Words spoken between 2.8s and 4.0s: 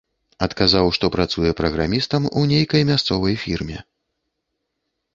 мясцовай фірме.